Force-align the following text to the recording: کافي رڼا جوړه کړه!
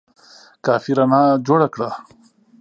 کافي 0.65 0.91
رڼا 0.97 1.21
جوړه 1.47 1.67
کړه! 1.73 1.89